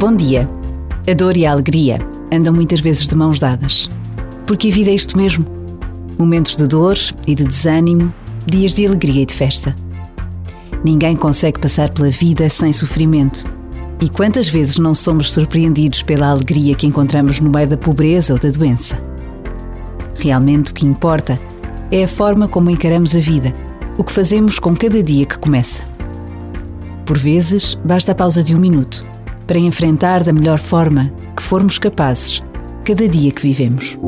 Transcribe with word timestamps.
Bom 0.00 0.16
dia. 0.16 0.48
A 1.06 1.12
dor 1.12 1.36
e 1.36 1.44
a 1.44 1.52
alegria 1.52 1.98
andam 2.32 2.54
muitas 2.54 2.80
vezes 2.80 3.06
de 3.06 3.14
mãos 3.14 3.38
dadas. 3.38 3.86
Porque 4.46 4.68
a 4.68 4.70
vida 4.72 4.90
é 4.90 4.94
isto 4.94 5.14
mesmo: 5.14 5.44
momentos 6.18 6.56
de 6.56 6.66
dor 6.66 6.96
e 7.26 7.34
de 7.34 7.44
desânimo, 7.44 8.10
dias 8.46 8.72
de 8.72 8.86
alegria 8.86 9.24
e 9.24 9.26
de 9.26 9.34
festa. 9.34 9.76
Ninguém 10.82 11.14
consegue 11.14 11.60
passar 11.60 11.90
pela 11.90 12.08
vida 12.08 12.48
sem 12.48 12.72
sofrimento. 12.72 13.44
E 14.00 14.08
quantas 14.08 14.48
vezes 14.48 14.78
não 14.78 14.94
somos 14.94 15.30
surpreendidos 15.30 16.02
pela 16.02 16.28
alegria 16.30 16.74
que 16.74 16.86
encontramos 16.86 17.38
no 17.38 17.50
meio 17.50 17.68
da 17.68 17.76
pobreza 17.76 18.32
ou 18.32 18.38
da 18.38 18.48
doença? 18.48 18.98
Realmente 20.18 20.70
o 20.70 20.74
que 20.74 20.86
importa 20.86 21.38
é 21.90 22.04
a 22.04 22.08
forma 22.08 22.48
como 22.48 22.70
encaramos 22.70 23.14
a 23.14 23.18
vida, 23.20 23.52
o 23.98 24.02
que 24.02 24.12
fazemos 24.12 24.58
com 24.58 24.74
cada 24.74 25.02
dia 25.02 25.26
que 25.26 25.36
começa. 25.36 25.84
Por 27.04 27.18
vezes, 27.18 27.74
basta 27.84 28.12
a 28.12 28.14
pausa 28.14 28.42
de 28.42 28.54
um 28.54 28.58
minuto 28.58 29.10
para 29.50 29.58
enfrentar 29.58 30.22
da 30.22 30.32
melhor 30.32 30.60
forma 30.60 31.12
que 31.36 31.42
formos 31.42 31.76
capazes 31.76 32.40
cada 32.84 33.08
dia 33.08 33.32
que 33.32 33.42
vivemos. 33.42 33.98